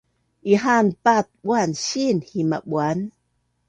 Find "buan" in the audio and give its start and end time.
1.43-1.71, 2.71-2.99